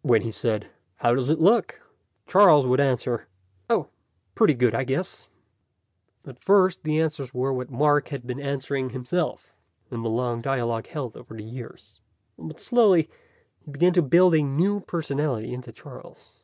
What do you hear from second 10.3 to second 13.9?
dialogue held over the years. But, slowly, he